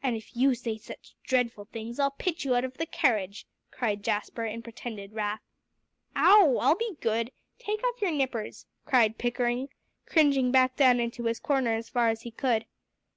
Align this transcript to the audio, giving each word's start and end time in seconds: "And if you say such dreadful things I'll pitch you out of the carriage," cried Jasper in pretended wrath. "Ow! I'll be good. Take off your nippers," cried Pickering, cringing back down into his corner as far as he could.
"And 0.00 0.14
if 0.14 0.36
you 0.36 0.54
say 0.54 0.78
such 0.78 1.16
dreadful 1.24 1.64
things 1.72 1.98
I'll 1.98 2.12
pitch 2.12 2.44
you 2.44 2.54
out 2.54 2.64
of 2.64 2.74
the 2.78 2.86
carriage," 2.86 3.48
cried 3.72 4.04
Jasper 4.04 4.44
in 4.44 4.62
pretended 4.62 5.12
wrath. 5.12 5.40
"Ow! 6.14 6.56
I'll 6.60 6.76
be 6.76 6.94
good. 7.00 7.32
Take 7.58 7.82
off 7.82 8.00
your 8.00 8.12
nippers," 8.12 8.66
cried 8.86 9.18
Pickering, 9.18 9.68
cringing 10.06 10.52
back 10.52 10.76
down 10.76 11.00
into 11.00 11.24
his 11.24 11.40
corner 11.40 11.74
as 11.74 11.88
far 11.88 12.10
as 12.10 12.22
he 12.22 12.30
could. 12.30 12.64